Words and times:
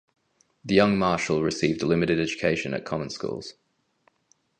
The 0.65 0.73
young 0.73 0.97
Marshall 0.97 1.43
received 1.43 1.83
a 1.83 1.85
limited 1.85 2.19
education 2.19 2.73
at 2.73 2.85
common 2.85 3.11
schools. 3.11 3.53